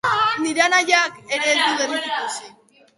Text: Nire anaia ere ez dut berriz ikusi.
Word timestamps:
Nire 0.43 0.63
anaia 0.69 1.03
ere 1.37 1.53
ez 1.55 1.61
dut 1.67 1.85
berriz 1.87 2.05
ikusi. 2.11 2.55